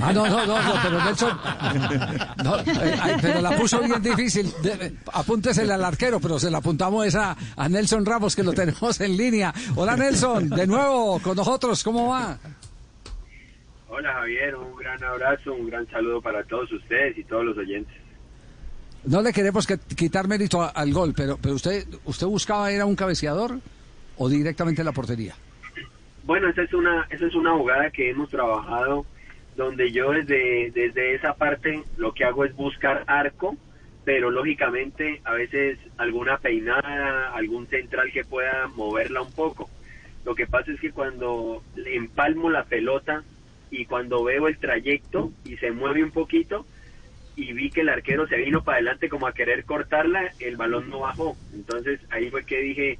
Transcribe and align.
Ah, 0.00 0.12
no, 0.12 0.26
no, 0.26 0.46
no, 0.46 0.62
no 0.62 0.74
pero 0.82 1.04
Nelson. 1.04 1.38
No, 2.42 2.58
eh, 2.60 3.16
pero 3.20 3.40
la 3.40 3.56
puso 3.56 3.80
bien 3.80 4.02
difícil. 4.02 4.50
De, 4.62 4.94
apúntesele 5.12 5.72
al 5.72 5.84
arquero, 5.84 6.20
pero 6.20 6.38
se 6.38 6.50
la 6.50 6.58
apuntamos 6.58 7.06
esa 7.06 7.36
a 7.56 7.68
Nelson 7.68 8.06
Ramos, 8.06 8.34
que 8.34 8.42
lo 8.42 8.52
tenemos 8.52 9.00
en 9.00 9.16
línea. 9.16 9.52
Hola, 9.76 9.96
Nelson. 9.96 10.48
De 10.48 10.66
nuevo 10.66 11.20
con 11.20 11.36
nosotros. 11.36 11.82
¿Cómo 11.82 12.08
va? 12.08 12.38
Hola 13.88 14.14
Javier, 14.14 14.56
un 14.56 14.74
gran 14.76 15.04
abrazo, 15.04 15.52
un 15.52 15.68
gran 15.68 15.86
saludo 15.90 16.22
para 16.22 16.42
todos 16.44 16.72
ustedes 16.72 17.18
y 17.18 17.24
todos 17.24 17.44
los 17.44 17.58
oyentes. 17.58 17.94
No 19.04 19.20
le 19.20 19.32
queremos 19.32 19.66
que, 19.66 19.78
quitar 19.78 20.28
mérito 20.28 20.62
al 20.74 20.92
gol, 20.94 21.12
pero, 21.14 21.36
pero 21.36 21.56
usted 21.56 21.86
usted 22.04 22.26
buscaba 22.26 22.70
era 22.70 22.86
un 22.86 22.96
cabeceador 22.96 23.58
o 24.16 24.28
directamente 24.30 24.82
la 24.82 24.92
portería. 24.92 25.34
Bueno, 26.24 26.48
esa 26.48 26.62
es 26.62 26.72
una 26.72 27.06
esa 27.10 27.26
es 27.26 27.34
una 27.34 27.52
jugada 27.52 27.90
que 27.90 28.08
hemos 28.08 28.30
trabajado 28.30 29.04
donde 29.56 29.92
yo 29.92 30.12
desde 30.12 30.70
desde 30.70 31.14
esa 31.14 31.34
parte 31.34 31.82
lo 31.96 32.12
que 32.12 32.24
hago 32.24 32.44
es 32.44 32.54
buscar 32.54 33.04
arco, 33.06 33.56
pero 34.04 34.30
lógicamente 34.30 35.20
a 35.24 35.34
veces 35.34 35.78
alguna 35.98 36.38
peinada, 36.38 37.32
algún 37.34 37.66
central 37.66 38.10
que 38.12 38.24
pueda 38.24 38.68
moverla 38.68 39.22
un 39.22 39.32
poco. 39.32 39.68
Lo 40.24 40.34
que 40.34 40.46
pasa 40.46 40.72
es 40.72 40.80
que 40.80 40.92
cuando 40.92 41.62
empalmo 41.76 42.50
la 42.50 42.64
pelota 42.64 43.22
y 43.70 43.86
cuando 43.86 44.24
veo 44.24 44.48
el 44.48 44.58
trayecto 44.58 45.32
y 45.44 45.56
se 45.56 45.70
mueve 45.70 46.04
un 46.04 46.10
poquito 46.10 46.66
y 47.34 47.52
vi 47.52 47.70
que 47.70 47.80
el 47.80 47.88
arquero 47.88 48.26
se 48.28 48.36
vino 48.36 48.62
para 48.62 48.76
adelante 48.76 49.08
como 49.08 49.26
a 49.26 49.32
querer 49.32 49.64
cortarla, 49.64 50.32
el 50.38 50.56
balón 50.56 50.90
no 50.90 51.00
bajó. 51.00 51.36
Entonces 51.54 52.00
ahí 52.10 52.30
fue 52.30 52.44
que 52.44 52.58
dije, 52.58 52.98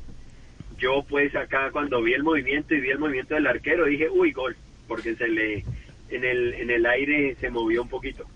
yo 0.79 1.05
pues 1.09 1.35
acá 1.37 1.71
cuando 1.71 2.03
vi 2.03 2.15
el 2.15 2.23
movimiento 2.23 2.75
y 2.75 2.81
vi 2.81 2.91
el 2.91 2.99
movimiento 2.99 3.35
del 3.35 3.47
arquero 3.47 3.87
dije, 3.87 4.09
uy, 4.09 4.33
gol, 4.33 4.57
porque 4.89 5.15
se 5.15 5.29
le 5.29 5.65
en 6.13 6.25
el 6.25 6.55
en 6.55 6.71
el 6.71 6.87
aire 6.87 7.37
se 7.41 7.51
movió 7.51 7.83
un 7.83 7.89
poquito. 7.89 8.27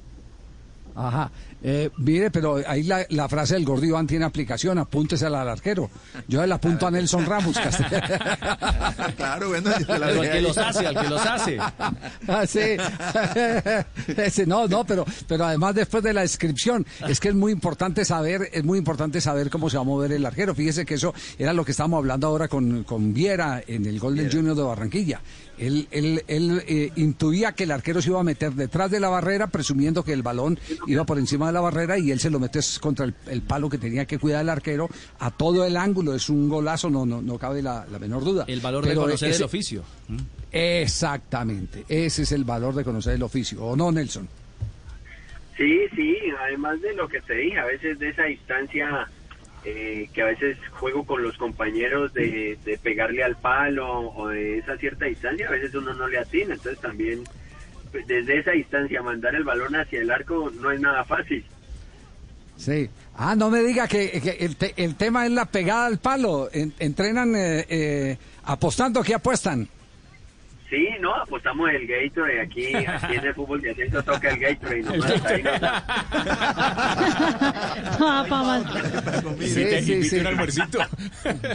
Ajá. 0.97 1.31
Eh, 1.63 1.91
mire, 1.99 2.31
pero 2.31 2.63
ahí 2.67 2.85
la, 2.85 3.05
la, 3.11 3.29
frase 3.29 3.55
del 3.55 3.65
gordo 3.65 3.85
Iván 3.85 4.07
tiene 4.07 4.25
aplicación, 4.25 4.79
apúntese 4.79 5.27
al 5.27 5.35
arquero. 5.35 5.91
Yo 6.27 6.45
le 6.47 6.55
apunto 6.55 6.87
a 6.87 6.91
Nelson 6.91 7.27
Ramos. 7.27 7.57
claro, 9.17 9.49
bueno, 9.49 9.71
al 9.71 10.31
que 10.31 10.41
los 10.41 10.57
hace, 10.57 10.87
al 10.87 10.99
que 10.99 11.09
los 11.09 11.27
hace. 11.27 11.59
Ah, 11.59 12.47
sí. 12.47 12.77
Ese, 14.17 14.47
no, 14.47 14.69
no, 14.69 14.85
pero, 14.85 15.05
pero 15.27 15.45
además 15.45 15.75
después 15.75 16.03
de 16.03 16.13
la 16.13 16.23
descripción, 16.23 16.87
es 17.07 17.21
que 17.21 17.29
es 17.29 17.35
muy 17.35 17.53
importante 17.53 18.05
saber, 18.05 18.49
es 18.53 18.65
muy 18.65 18.79
importante 18.79 19.21
saber 19.21 19.51
cómo 19.51 19.69
se 19.69 19.77
va 19.77 19.83
a 19.83 19.87
mover 19.87 20.13
el 20.13 20.25
arquero. 20.25 20.55
Fíjese 20.55 20.87
que 20.87 20.95
eso 20.95 21.13
era 21.39 21.53
lo 21.53 21.65
que 21.65 21.73
estábamos 21.73 21.99
hablando 21.99 22.27
ahora 22.29 22.49
con, 22.49 22.85
con 22.85 23.13
Viera 23.13 23.63
en 23.67 23.85
el 23.87 23.99
gol 23.99 24.17
del 24.17 24.33
Junior 24.33 24.57
de 24.57 24.63
Barranquilla. 24.63 25.21
Él, 25.59 25.89
él, 25.91 26.23
él 26.27 26.63
eh, 26.67 26.93
intuía 26.97 27.53
que 27.53 27.65
el 27.65 27.71
arquero 27.71 28.03
se 28.03 28.11
iba 28.11 28.21
a 28.21 28.25
meter 28.25 28.53
detrás 28.53 28.91
de 28.91 29.01
la 29.01 29.09
barrera, 29.09 29.47
presumiendo 29.47 30.05
que 30.05 30.13
el 30.13 30.23
balón 30.23 30.59
iba 30.87 31.05
por 31.05 31.19
encima 31.19 31.47
de 31.49 31.53
la 31.53 31.61
barrera 31.61 31.99
y 31.99 32.11
él 32.11 32.21
se 32.21 32.31
lo 32.31 32.39
mete 32.39 32.61
contra 32.81 33.07
el, 33.07 33.43
palo 33.43 33.69
que 33.69 33.79
tenía 33.79 34.05
que 34.05 34.19
cuidar 34.19 34.43
el 34.43 34.49
arquero 34.49 34.89
a 35.19 35.31
todo 35.31 35.65
el 35.65 35.77
ángulo. 35.77 36.15
Es 36.15 36.29
un 36.29 36.49
golazo, 36.49 36.91
no, 36.91 37.05
no, 37.05 37.23
no 37.23 37.39
cabe 37.39 37.63
la, 37.63 37.87
menor 38.01 38.25
duda. 38.25 38.45
El 38.49 38.61
valor 38.61 38.87
de 38.87 38.95
conocer 38.95 39.33
el 39.33 39.43
oficio. 39.43 39.85
Exactamente, 40.53 41.85
ese 41.89 42.23
es 42.23 42.33
el 42.33 42.45
valor 42.45 42.75
de 42.75 42.85
conocer 42.85 43.15
el 43.15 43.23
oficio, 43.23 43.63
¿o 43.63 43.77
no, 43.77 43.93
Nelson? 43.93 44.29
Sí, 45.57 45.81
sí, 45.95 46.17
además 46.41 46.81
de 46.81 46.95
lo 46.95 47.09
que 47.09 47.21
te 47.21 47.35
dije, 47.35 47.59
a 47.59 47.65
veces 47.65 47.99
de 47.99 48.11
esa 48.11 48.25
distancia 48.25 49.09
eh, 49.65 50.09
que 50.13 50.23
a 50.23 50.27
veces 50.27 50.57
juego 50.73 51.05
con 51.05 51.23
los 51.23 51.37
compañeros 51.37 52.13
de, 52.15 52.57
de, 52.65 52.79
pegarle 52.79 53.25
al 53.25 53.37
palo 53.37 54.11
o 54.11 54.29
de 54.29 54.59
esa 54.59 54.77
cierta 54.77 55.07
distancia, 55.07 55.49
a 55.49 55.51
veces 55.51 55.75
uno 55.75 55.93
no 55.95 56.07
le 56.09 56.19
atina, 56.19 56.55
entonces 56.55 56.81
también 56.81 57.25
desde 58.07 58.39
esa 58.39 58.53
distancia 58.53 59.03
mandar 59.03 59.35
el 59.35 59.45
balón 59.45 59.75
hacia 59.77 60.01
el 60.01 60.11
arco 60.11 60.51
no 60.61 60.71
es 60.71 60.81
nada 60.81 61.05
fácil. 61.05 61.45
Sí. 62.57 62.89
Ah, 63.17 63.35
no 63.35 63.51
me 63.51 63.63
diga 63.63 63.87
que, 63.87 64.37
el, 64.41 64.57
el, 64.77 64.95
tema 64.97 65.27
es 65.27 65.33
la 65.33 65.47
pegada 65.47 65.87
al 65.87 65.99
palo. 65.99 66.49
entrenan 66.53 67.35
eh, 67.35 67.67
eh, 67.69 68.19
apostando, 68.45 69.03
¿qué 69.03 69.15
apuestan? 69.15 69.69
Sí, 70.69 70.89
no, 71.01 71.15
apostamos 71.15 71.71
el 71.71 71.87
Gatorade 71.87 72.41
aquí, 72.41 72.75
aquí 72.75 73.15
en 73.15 73.25
el 73.25 73.35
fútbol 73.35 73.61
de 73.61 73.71
ascenso 73.71 74.03
toca 74.03 74.31
el 74.31 74.39
Gatorade 74.39 74.83
nomás. 74.83 75.23
Ahí 75.25 75.43
sí, 79.41 79.65
sí, 79.83 80.05
sí. 80.05 80.21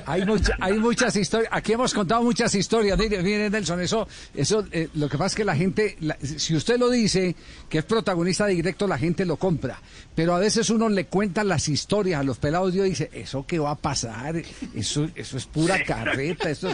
hay, 0.06 0.26
mucha, 0.26 0.56
hay 0.60 0.80
muchas 0.80 1.16
historias, 1.16 1.50
aquí 1.52 1.74
hemos 1.74 1.94
contado 1.94 2.24
muchas 2.24 2.56
historias, 2.56 2.98
mire, 2.98 3.22
mire 3.22 3.50
Nelson, 3.50 3.82
eso, 3.82 4.08
eso 4.34 4.66
eh, 4.72 4.88
lo 4.94 5.10
que 5.10 5.18
pasa 5.18 5.28
es 5.28 5.36
que 5.36 5.46
la 5.46 5.56
gente, 5.56 5.98
si 6.24 6.56
usted 6.56 6.80
lo 6.80 6.90
dice, 6.90 7.36
que 7.70 7.80
es 7.80 7.86
protagonista 7.86 8.48
directo, 8.48 8.88
la 8.88 8.98
gente 8.98 9.26
lo 9.26 9.36
compra, 9.36 9.82
pero 10.16 10.36
a 10.36 10.40
veces 10.40 10.70
uno 10.70 10.88
le 10.88 11.06
cuenta 11.06 11.44
las 11.44 11.68
historias 11.68 12.22
a 12.22 12.24
los 12.24 12.38
pelados 12.38 12.74
y 12.76 12.80
dice, 12.82 13.10
¿eso 13.14 13.46
qué 13.46 13.60
va 13.60 13.72
a 13.72 13.76
pasar? 13.76 14.42
Eso, 14.76 15.10
eso 15.16 15.38
es 15.38 15.46
pura 15.46 15.84
carreta, 15.84 16.50
eso, 16.50 16.70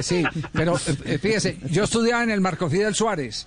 sí, 0.00 0.22
pero 0.52 0.76
eh, 1.04 1.18
fíjese, 1.18 1.55
yo 1.70 1.84
estudiaba 1.84 2.22
en 2.22 2.30
el 2.30 2.40
Marco 2.40 2.68
Fidel 2.68 2.94
Suárez 2.94 3.46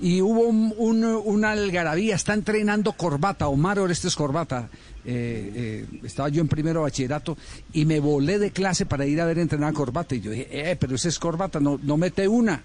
y 0.00 0.22
hubo 0.22 0.42
un, 0.42 1.04
una 1.04 1.52
algarabía, 1.52 2.14
está 2.14 2.34
entrenando 2.34 2.92
corbata, 2.92 3.48
Omar 3.48 3.78
Orestes 3.78 4.14
Corbata. 4.14 4.68
Eh, 5.04 5.86
eh, 5.90 6.00
estaba 6.04 6.28
yo 6.28 6.42
en 6.42 6.48
primero 6.48 6.82
bachillerato 6.82 7.36
y 7.72 7.86
me 7.86 7.98
volé 7.98 8.38
de 8.38 8.50
clase 8.50 8.84
para 8.84 9.06
ir 9.06 9.20
a 9.20 9.26
ver 9.26 9.38
entrenar 9.38 9.72
corbata. 9.72 10.14
Y 10.14 10.20
yo 10.20 10.30
dije, 10.30 10.48
eh, 10.50 10.76
pero 10.76 10.94
ese 10.94 11.08
es 11.08 11.18
corbata, 11.18 11.58
no, 11.60 11.80
no 11.82 11.96
mete 11.96 12.28
una. 12.28 12.62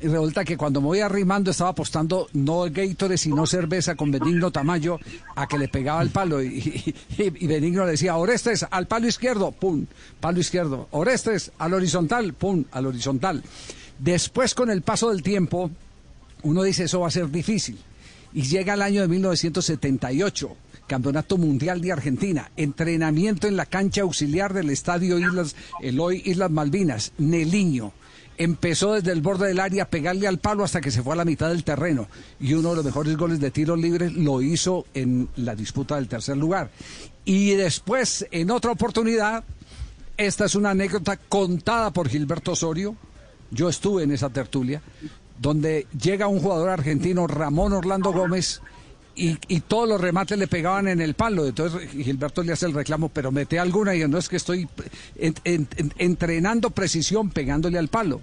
Y 0.00 0.08
resulta 0.08 0.44
que 0.44 0.56
cuando 0.56 0.80
me 0.80 0.88
voy 0.88 1.00
arrimando 1.00 1.52
estaba 1.52 1.70
apostando 1.70 2.26
no 2.32 2.62
Gatorade 2.62 3.16
sino 3.16 3.46
cerveza 3.46 3.94
con 3.94 4.10
Benigno 4.10 4.50
Tamayo 4.50 4.98
a 5.36 5.46
que 5.46 5.58
le 5.58 5.68
pegaba 5.68 6.02
el 6.02 6.10
palo. 6.10 6.42
Y, 6.42 6.94
y, 7.16 7.46
Benigno 7.46 7.84
le 7.84 7.92
decía, 7.92 8.16
Orestes, 8.16 8.66
al 8.68 8.88
palo 8.88 9.06
izquierdo, 9.06 9.52
pum, 9.52 9.86
palo 10.20 10.40
izquierdo. 10.40 10.88
Orestes, 10.90 11.52
al 11.58 11.74
horizontal, 11.74 12.34
pum, 12.34 12.64
al 12.72 12.86
horizontal. 12.86 13.42
Después, 14.02 14.52
con 14.56 14.68
el 14.68 14.82
paso 14.82 15.10
del 15.10 15.22
tiempo, 15.22 15.70
uno 16.42 16.64
dice 16.64 16.84
eso 16.84 17.00
va 17.00 17.06
a 17.06 17.12
ser 17.12 17.30
difícil. 17.30 17.78
Y 18.32 18.42
llega 18.42 18.74
el 18.74 18.82
año 18.82 19.00
de 19.00 19.06
1978, 19.06 20.56
Campeonato 20.88 21.38
Mundial 21.38 21.80
de 21.80 21.92
Argentina, 21.92 22.50
entrenamiento 22.56 23.46
en 23.46 23.56
la 23.56 23.64
cancha 23.64 24.02
auxiliar 24.02 24.54
del 24.54 24.70
Estadio 24.70 25.20
Islas, 25.20 25.54
Eloy 25.80 26.20
Islas 26.24 26.50
Malvinas, 26.50 27.12
Neliño. 27.18 27.92
Empezó 28.38 28.94
desde 28.94 29.12
el 29.12 29.20
borde 29.20 29.46
del 29.46 29.60
área 29.60 29.84
a 29.84 29.88
pegarle 29.88 30.26
al 30.26 30.38
palo 30.38 30.64
hasta 30.64 30.80
que 30.80 30.90
se 30.90 31.02
fue 31.02 31.12
a 31.12 31.18
la 31.18 31.24
mitad 31.24 31.50
del 31.50 31.62
terreno. 31.62 32.08
Y 32.40 32.54
uno 32.54 32.70
de 32.70 32.76
los 32.76 32.84
mejores 32.84 33.16
goles 33.16 33.38
de 33.38 33.52
tiros 33.52 33.78
libres 33.78 34.14
lo 34.14 34.42
hizo 34.42 34.84
en 34.94 35.28
la 35.36 35.54
disputa 35.54 35.94
del 35.94 36.08
tercer 36.08 36.36
lugar. 36.36 36.72
Y 37.24 37.50
después, 37.50 38.26
en 38.32 38.50
otra 38.50 38.72
oportunidad, 38.72 39.44
esta 40.16 40.46
es 40.46 40.56
una 40.56 40.70
anécdota 40.70 41.16
contada 41.16 41.92
por 41.92 42.08
Gilberto 42.08 42.52
Osorio, 42.52 42.96
yo 43.52 43.68
estuve 43.68 44.02
en 44.02 44.10
esa 44.10 44.30
tertulia, 44.30 44.82
donde 45.38 45.86
llega 46.00 46.26
un 46.26 46.40
jugador 46.40 46.70
argentino, 46.70 47.26
Ramón 47.26 47.72
Orlando 47.72 48.12
Gómez, 48.12 48.60
y, 49.14 49.36
todos 49.60 49.86
los 49.86 50.00
remates 50.00 50.38
le 50.38 50.46
pegaban 50.46 50.88
en 50.88 51.00
el 51.02 51.12
palo. 51.12 51.46
Entonces 51.46 51.90
Gilberto 51.90 52.42
le 52.42 52.52
hace 52.52 52.64
el 52.64 52.72
reclamo, 52.72 53.10
pero 53.10 53.30
mete 53.30 53.58
alguna 53.58 53.94
y 53.94 54.08
no 54.08 54.16
es 54.16 54.28
que 54.28 54.36
estoy 54.36 54.66
entrenando 55.98 56.70
precisión 56.70 57.28
pegándole 57.30 57.78
al 57.78 57.88
palo. 57.88 58.22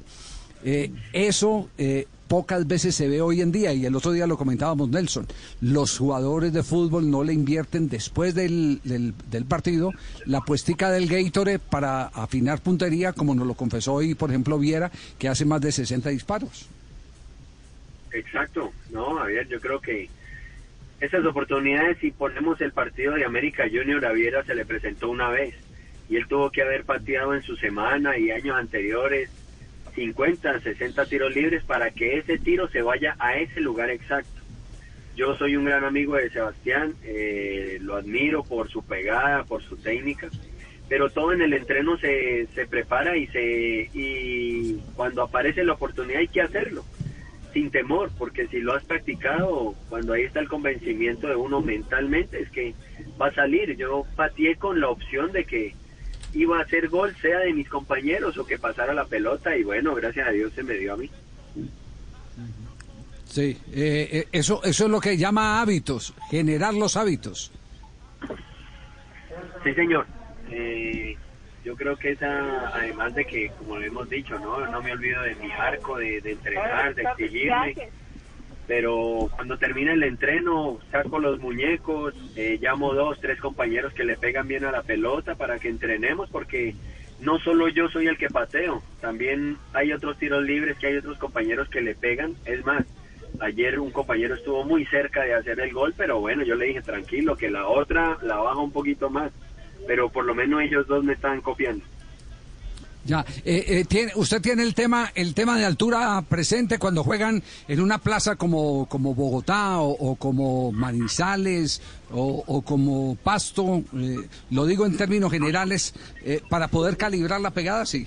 Eh, 0.64 0.92
eso 1.14 1.70
eh, 1.78 2.08
pocas 2.30 2.68
veces 2.68 2.96
se 2.96 3.10
ve 3.10 3.22
hoy 3.22 3.42
en 3.42 3.52
día, 3.52 3.74
y 3.74 3.86
el 3.86 3.96
otro 3.96 4.12
día 4.12 4.28
lo 4.28 4.38
comentábamos 4.38 4.88
Nelson, 4.90 5.28
los 5.62 5.98
jugadores 5.98 6.54
de 6.54 6.62
fútbol 6.64 7.10
no 7.10 7.24
le 7.24 7.34
invierten 7.34 7.90
después 7.90 8.36
del, 8.36 8.80
del, 8.84 9.46
partido 9.46 9.92
la 10.26 10.42
puestica 10.42 10.92
del 10.92 11.08
Gatorade 11.08 11.58
para 11.58 12.04
afinar 12.04 12.62
puntería, 12.62 13.14
como 13.14 13.34
nos 13.34 13.48
lo 13.48 13.56
confesó 13.56 13.96
hoy, 13.96 14.14
por 14.14 14.30
ejemplo, 14.30 14.60
Viera, 14.60 14.92
que 15.18 15.28
hace 15.28 15.44
más 15.44 15.60
de 15.60 15.72
60 15.72 16.10
disparos. 16.10 16.70
Exacto, 18.12 18.72
no, 18.92 19.16
Javier, 19.16 19.48
yo 19.48 19.60
creo 19.60 19.82
que 19.82 20.08
esas 21.02 21.26
oportunidades, 21.26 21.98
si 21.98 22.12
ponemos 22.12 22.62
el 22.62 22.72
partido 22.72 23.16
de 23.16 23.26
América 23.26 23.64
Junior 23.64 24.06
a 24.06 24.12
Viera, 24.12 24.44
se 24.44 24.54
le 24.54 24.66
presentó 24.66 25.10
una 25.10 25.30
vez, 25.30 25.56
y 26.08 26.18
él 26.18 26.28
tuvo 26.28 26.52
que 26.52 26.62
haber 26.62 26.84
pateado 26.84 27.34
en 27.34 27.42
su 27.42 27.56
semana 27.56 28.18
y 28.20 28.30
años 28.30 28.56
anteriores 28.56 29.32
50, 30.00 30.62
60 30.62 31.06
tiros 31.08 31.36
libres 31.36 31.62
para 31.66 31.92
que 31.92 32.18
ese 32.20 32.38
tiro 32.38 32.70
se 32.70 32.82
vaya 32.82 33.18
a 33.20 33.36
ese 33.36 33.60
lugar 33.60 33.90
exacto. 33.90 34.40
Yo 35.18 35.36
soy 35.36 35.58
un 35.58 35.66
gran 35.66 35.84
amigo 35.84 36.16
de 36.16 36.30
Sebastián, 36.30 36.94
eh, 37.04 37.80
lo 37.82 37.98
admiro 37.98 38.44
por 38.44 38.70
su 38.70 38.82
pegada, 38.82 39.44
por 39.44 39.62
su 39.62 39.76
técnica, 39.76 40.30
pero 40.88 41.10
todo 41.10 41.34
en 41.34 41.42
el 41.42 41.52
entreno 41.52 41.98
se, 41.98 42.48
se 42.56 42.66
prepara 42.66 43.18
y, 43.18 43.28
se, 43.28 43.90
y 43.94 44.76
cuando 44.96 45.24
aparece 45.24 45.66
la 45.66 45.74
oportunidad 45.74 46.20
hay 46.20 46.30
que 46.30 46.42
hacerlo 46.42 46.86
sin 47.54 47.70
temor, 47.70 48.10
porque 48.18 48.48
si 48.48 48.62
lo 48.62 48.76
has 48.76 48.86
practicado, 48.86 49.76
cuando 49.90 50.14
ahí 50.14 50.24
está 50.24 50.40
el 50.40 50.48
convencimiento 50.48 51.28
de 51.28 51.36
uno 51.36 51.62
mentalmente, 51.62 52.40
es 52.40 52.50
que 52.52 52.74
va 53.20 53.28
a 53.28 53.34
salir. 53.34 53.76
Yo 53.76 54.06
pateé 54.16 54.56
con 54.56 54.80
la 54.80 54.88
opción 54.88 55.34
de 55.34 55.44
que 55.44 55.74
iba 56.34 56.60
a 56.60 56.64
hacer 56.64 56.90
gol, 56.90 57.16
sea 57.22 57.40
de 57.40 57.54
mis 57.54 57.68
compañeros 57.70 58.38
o 58.38 58.46
que 58.46 58.58
pasara 58.58 58.94
la 58.94 59.06
pelota, 59.06 59.56
y 59.56 59.64
bueno, 59.64 59.96
gracias 59.96 60.28
a 60.28 60.32
Dios 60.32 60.54
se 60.54 60.64
me 60.64 60.76
dio 60.76 60.94
a 60.94 60.98
mí. 60.98 61.10
Sí, 63.26 63.58
eh, 63.72 64.10
eh, 64.12 64.28
eso, 64.32 64.64
eso 64.64 64.86
es 64.86 64.90
lo 64.90 65.00
que 65.00 65.18
llama 65.18 65.62
hábitos, 65.62 66.14
generar 66.30 66.74
los 66.74 66.98
hábitos. 66.98 67.52
Sí, 69.64 69.74
señor. 69.74 70.08
Eh, 70.50 71.16
yo 71.64 71.76
creo 71.76 71.96
que 71.96 72.12
esa, 72.12 72.70
además 72.74 73.14
de 73.14 73.26
que, 73.26 73.52
como 73.60 73.78
lo 73.78 73.86
hemos 73.86 74.10
dicho, 74.10 74.40
no, 74.40 74.66
no 74.66 74.82
me 74.82 74.94
olvido 74.94 75.22
de 75.22 75.36
mi 75.36 75.52
arco, 75.52 75.98
de, 75.98 76.22
de 76.22 76.32
entrenar, 76.32 76.96
de 76.96 77.04
exigirme. 77.04 77.76
Pero 78.70 79.30
cuando 79.36 79.58
termina 79.58 79.94
el 79.94 80.04
entreno, 80.04 80.78
saco 80.92 81.18
los 81.18 81.40
muñecos, 81.40 82.14
eh, 82.36 82.60
llamo 82.62 82.94
dos, 82.94 83.20
tres 83.20 83.40
compañeros 83.40 83.94
que 83.94 84.04
le 84.04 84.16
pegan 84.16 84.48
bien 84.48 84.64
a 84.64 84.72
la 84.72 84.84
pelota 84.84 85.34
para 85.34 85.58
que 85.58 85.70
entrenemos, 85.70 86.30
porque 86.30 86.76
no 87.20 87.40
solo 87.40 87.68
yo 87.68 87.90
soy 87.90 88.06
el 88.06 88.18
que 88.20 88.30
pateo, 88.30 88.84
también 89.02 89.58
hay 89.74 89.92
otros 89.92 90.20
tiros 90.20 90.44
libres 90.44 90.78
que 90.78 90.86
hay 90.86 90.98
otros 90.98 91.18
compañeros 91.18 91.68
que 91.68 91.82
le 91.82 91.96
pegan. 91.96 92.36
Es 92.46 92.64
más, 92.64 92.86
ayer 93.40 93.80
un 93.80 93.90
compañero 93.90 94.36
estuvo 94.36 94.64
muy 94.64 94.86
cerca 94.86 95.24
de 95.24 95.34
hacer 95.34 95.60
el 95.60 95.74
gol, 95.74 95.96
pero 95.98 96.20
bueno, 96.20 96.44
yo 96.44 96.54
le 96.54 96.68
dije 96.68 96.84
tranquilo, 96.84 97.36
que 97.36 97.50
la 97.50 97.68
otra 97.68 98.20
la 98.22 98.38
baja 98.38 98.60
un 98.60 98.72
poquito 98.72 99.10
más 99.10 99.32
pero 99.88 100.10
por 100.10 100.26
lo 100.26 100.36
menos 100.36 100.62
ellos 100.62 100.86
dos 100.88 101.04
me 101.04 101.14
están 101.14 101.42
copiando. 101.42 101.84
Ya, 103.10 103.26
eh, 103.44 103.66
eh, 103.68 103.86
tiene, 103.86 104.12
usted 104.14 104.40
tiene 104.40 104.62
el 104.62 104.76
tema, 104.76 105.12
el 105.16 105.34
tema 105.34 105.58
de 105.58 105.66
altura 105.66 106.24
presente 106.30 106.78
cuando 106.78 107.04
juegan 107.04 107.42
en 107.68 107.82
una 107.82 107.98
plaza 107.98 108.36
como, 108.36 108.88
como 108.88 109.16
Bogotá 109.16 109.80
o, 109.80 110.16
como 110.16 110.72
Manizales 110.72 111.82
o, 112.12 112.62
como 112.62 113.16
Pasto, 113.16 113.82
eh, 113.98 114.18
lo 114.52 114.68
digo 114.68 114.86
en 114.86 114.96
términos 114.96 115.32
generales, 115.32 115.96
para 116.50 116.68
poder 116.68 116.98
calibrar 116.98 117.42
la 117.42 117.50
pegada, 117.50 117.84
sí. 117.88 118.06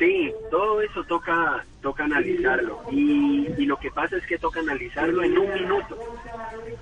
Sí, 0.00 0.32
todo 0.50 0.80
eso 0.80 1.04
toca, 1.04 1.64
toca 1.80 2.06
analizarlo 2.06 2.82
y, 2.90 3.46
y 3.56 3.66
lo 3.66 3.76
que 3.76 3.92
pasa 3.92 4.16
es 4.16 4.26
que 4.26 4.36
toca 4.36 4.58
analizarlo 4.58 5.22
en 5.22 5.38
un 5.38 5.54
minuto. 5.54 5.96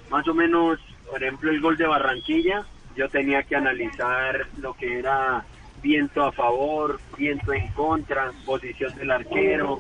Más 0.09 0.27
o 0.27 0.33
menos, 0.33 0.79
por 1.11 1.23
ejemplo, 1.23 1.51
el 1.51 1.61
gol 1.61 1.77
de 1.77 1.87
Barranquilla, 1.87 2.65
yo 2.97 3.11
tenía 3.11 3.43
que 3.43 3.57
analizar 3.57 4.47
lo 4.59 4.73
que 4.73 4.99
era 4.99 5.45
viento 5.83 6.23
a 6.23 6.33
favor, 6.33 7.01
viento 7.19 7.53
en 7.53 7.69
contra, 7.69 8.31
posición 8.47 8.95
del 8.97 9.11
arquero, 9.11 9.79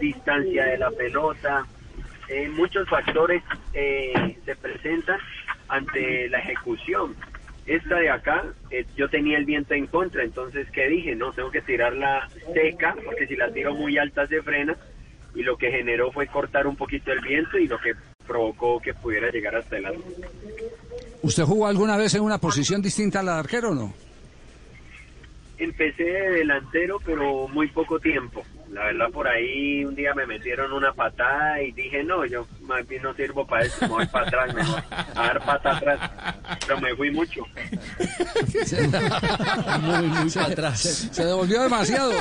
distancia 0.00 0.64
de 0.64 0.78
la 0.78 0.90
pelota. 0.90 1.66
Eh, 2.28 2.48
muchos 2.48 2.88
factores 2.88 3.42
eh, 3.74 4.38
se 4.44 4.56
presentan 4.56 5.18
ante 5.68 6.28
la 6.28 6.38
ejecución. 6.38 7.14
Esta 7.66 7.96
de 7.96 8.10
acá, 8.10 8.44
eh, 8.70 8.86
yo 8.96 9.08
tenía 9.08 9.38
el 9.38 9.44
viento 9.44 9.74
en 9.74 9.86
contra, 9.86 10.24
entonces, 10.24 10.66
¿qué 10.72 10.88
dije? 10.88 11.14
No, 11.14 11.32
tengo 11.32 11.50
que 11.50 11.60
tirarla 11.60 12.28
seca, 12.52 12.96
porque 13.04 13.26
si 13.26 13.36
la 13.36 13.52
tiro 13.52 13.74
muy 13.74 13.98
alta 13.98 14.26
se 14.26 14.42
frena, 14.42 14.76
y 15.34 15.42
lo 15.42 15.56
que 15.56 15.70
generó 15.70 16.10
fue 16.10 16.26
cortar 16.26 16.66
un 16.66 16.76
poquito 16.76 17.12
el 17.12 17.20
viento 17.20 17.58
y 17.58 17.68
lo 17.68 17.78
que 17.78 17.94
provocó 18.26 18.80
que 18.80 18.94
pudiera 18.94 19.30
llegar 19.30 19.56
hasta 19.56 19.78
el 19.78 19.86
arco. 19.86 20.02
¿Usted 21.22 21.44
jugó 21.44 21.66
alguna 21.66 21.96
vez 21.96 22.14
en 22.14 22.22
una 22.22 22.38
posición 22.38 22.82
distinta 22.82 23.20
a 23.20 23.22
la 23.22 23.34
de 23.34 23.38
arquero 23.40 23.70
o 23.70 23.74
no? 23.74 23.94
Empecé 25.58 26.04
de 26.04 26.30
delantero, 26.30 26.98
pero 27.04 27.48
muy 27.48 27.68
poco 27.68 28.00
tiempo. 28.00 28.42
La 28.72 28.84
verdad, 28.84 29.10
por 29.12 29.28
ahí 29.28 29.84
un 29.84 29.94
día 29.94 30.14
me 30.14 30.26
metieron 30.26 30.72
una 30.72 30.94
patada 30.94 31.60
y 31.60 31.72
dije, 31.72 32.02
no, 32.02 32.24
yo 32.24 32.46
más 32.62 32.88
bien 32.88 33.02
no 33.02 33.12
sirvo 33.14 33.46
para 33.46 33.66
eso, 33.66 33.76
me 33.82 33.88
voy 33.88 34.06
para 34.06 34.26
atrás, 34.26 34.54
mejor, 34.54 34.82
a 34.90 35.22
dar 35.26 35.44
pata 35.44 35.76
atrás. 35.76 36.10
Pero 36.66 36.80
me 36.80 36.96
fui 36.96 37.10
mucho. 37.10 37.44
muy, 39.82 40.42
atrás. 40.42 40.80
Se, 41.12 41.22
devolvió 41.22 41.62
demasiado. 41.62 42.12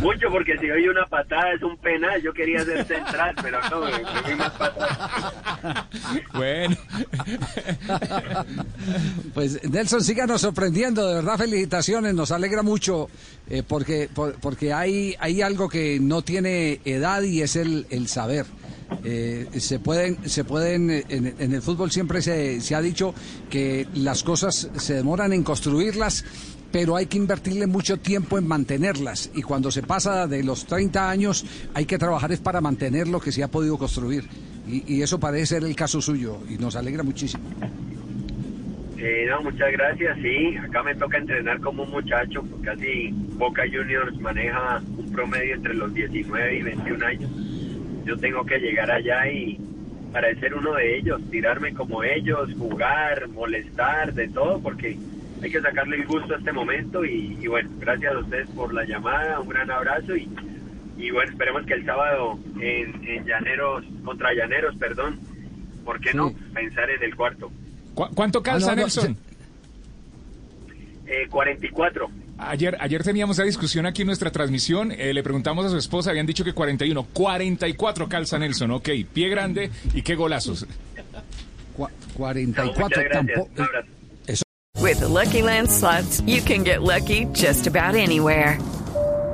mucho, 0.00 0.28
porque 0.30 0.58
si 0.58 0.70
oye 0.70 0.90
una 0.90 1.06
patada 1.06 1.54
es 1.54 1.62
un 1.62 1.78
penal. 1.78 2.20
Yo 2.20 2.34
quería 2.34 2.62
ser 2.62 2.84
central, 2.84 3.34
pero 3.42 3.60
no, 3.70 3.80
me, 3.80 3.92
fui 4.22 4.34
más 4.34 4.50
para 4.50 4.72
atrás. 4.74 5.86
Bueno. 6.34 6.76
Pues 9.32 9.62
Nelson, 9.64 10.02
síganos 10.02 10.40
sorprendiendo, 10.42 11.08
de 11.08 11.14
verdad, 11.14 11.38
felicitaciones, 11.38 12.14
nos 12.14 12.32
alegra 12.32 12.62
mucho 12.62 13.08
eh, 13.50 13.62
porque, 13.66 14.10
porque 14.14 14.57
hay, 14.72 15.14
hay 15.20 15.42
algo 15.42 15.68
que 15.68 15.98
no 16.00 16.22
tiene 16.22 16.80
edad 16.84 17.22
y 17.22 17.42
es 17.42 17.56
el, 17.56 17.86
el 17.90 18.08
saber. 18.08 18.46
Eh, 19.04 19.46
se 19.58 19.78
pueden, 19.78 20.28
se 20.28 20.44
pueden 20.44 20.90
en, 20.90 21.34
en 21.38 21.54
el 21.54 21.60
fútbol 21.62 21.90
siempre 21.90 22.22
se, 22.22 22.60
se, 22.60 22.74
ha 22.74 22.80
dicho 22.80 23.14
que 23.50 23.86
las 23.94 24.22
cosas 24.22 24.70
se 24.76 24.94
demoran 24.94 25.32
en 25.34 25.42
construirlas, 25.42 26.24
pero 26.72 26.96
hay 26.96 27.06
que 27.06 27.18
invertirle 27.18 27.66
mucho 27.66 27.98
tiempo 27.98 28.38
en 28.38 28.46
mantenerlas. 28.46 29.30
Y 29.34 29.42
cuando 29.42 29.70
se 29.70 29.82
pasa 29.82 30.26
de 30.26 30.42
los 30.42 30.64
30 30.66 31.10
años, 31.10 31.44
hay 31.74 31.84
que 31.84 31.98
trabajar 31.98 32.32
es 32.32 32.40
para 32.40 32.60
mantener 32.60 33.08
lo 33.08 33.20
que 33.20 33.30
se 33.30 33.42
ha 33.42 33.48
podido 33.48 33.78
construir. 33.78 34.24
Y, 34.66 34.94
y 34.94 35.02
eso 35.02 35.20
parece 35.20 35.46
ser 35.46 35.64
el 35.64 35.76
caso 35.76 36.00
suyo 36.00 36.40
y 36.48 36.56
nos 36.56 36.74
alegra 36.76 37.02
muchísimo. 37.02 37.44
Eh, 38.98 39.26
no, 39.28 39.42
muchas 39.42 39.70
gracias. 39.72 40.18
Sí, 40.20 40.56
acá 40.56 40.82
me 40.82 40.94
toca 40.94 41.18
entrenar 41.18 41.60
como 41.60 41.84
un 41.84 41.90
muchacho. 41.90 42.42
Casi 42.62 43.14
Boca 43.38 43.62
Juniors 43.70 44.18
maneja 44.18 44.82
un 44.96 45.12
promedio 45.12 45.54
entre 45.54 45.74
los 45.74 45.94
19 45.94 46.56
y 46.56 46.62
21 46.62 47.06
años. 47.06 47.30
Yo 48.04 48.16
tengo 48.18 48.44
que 48.44 48.58
llegar 48.58 48.90
allá 48.90 49.30
y 49.30 49.58
para 50.12 50.34
ser 50.40 50.54
uno 50.54 50.74
de 50.74 50.98
ellos, 50.98 51.20
tirarme 51.30 51.72
como 51.74 52.02
ellos, 52.02 52.50
jugar, 52.58 53.28
molestar, 53.28 54.12
de 54.14 54.28
todo, 54.28 54.60
porque 54.60 54.98
hay 55.42 55.50
que 55.50 55.60
sacarle 55.60 55.96
el 55.96 56.06
gusto 56.06 56.34
a 56.34 56.38
este 56.38 56.52
momento. 56.52 57.04
Y, 57.04 57.38
y 57.40 57.46
bueno, 57.46 57.70
gracias 57.78 58.14
a 58.14 58.18
ustedes 58.18 58.48
por 58.50 58.74
la 58.74 58.84
llamada, 58.84 59.38
un 59.40 59.48
gran 59.48 59.70
abrazo 59.70 60.16
y, 60.16 60.28
y 60.96 61.10
bueno, 61.10 61.30
esperemos 61.30 61.64
que 61.66 61.74
el 61.74 61.84
sábado 61.84 62.38
en, 62.60 63.06
en 63.06 63.24
Llaneros, 63.24 63.84
contra 64.04 64.32
Llaneros, 64.34 64.74
perdón, 64.76 65.20
¿por 65.84 66.00
qué 66.00 66.12
no? 66.14 66.32
Pensar 66.54 66.90
en 66.90 67.02
el 67.02 67.14
cuarto. 67.14 67.52
¿Cuánto 67.94 68.42
calza, 68.42 68.72
Ah, 68.72 68.74
no, 68.74 68.80
no, 68.80 68.82
Nelson? 68.82 69.16
Eh, 71.06 71.26
44. 71.28 72.10
Ayer, 72.38 72.76
ayer 72.80 73.02
teníamos 73.02 73.36
esa 73.38 73.44
discusión 73.44 73.84
aquí 73.86 74.02
en 74.02 74.06
nuestra 74.06 74.30
transmisión. 74.30 74.92
eh, 74.92 75.12
le 75.12 75.22
preguntamos 75.22 75.66
a 75.66 75.70
su 75.70 75.76
esposa, 75.76 76.10
habían 76.10 76.26
dicho 76.26 76.44
que 76.44 76.52
41. 76.52 77.08
44 77.12 78.08
calza 78.08 78.38
Nelson, 78.38 78.70
ok. 78.70 78.88
Pie 79.12 79.28
grande 79.28 79.70
y 79.92 80.02
qué 80.02 80.14
golazos. 80.14 80.66
No, 81.76 81.88
44 82.16 82.82
muchas 82.84 83.04
gracias. 83.04 83.26
tampoco. 83.26 83.50
With 84.80 85.00
the 85.00 85.08
Lucky 85.08 85.42
Land 85.42 85.68
slots, 85.68 86.22
you 86.24 86.40
can 86.40 86.62
get 86.64 86.82
lucky 86.82 87.26
just 87.34 87.66
about 87.66 87.94
anywhere. 87.96 88.58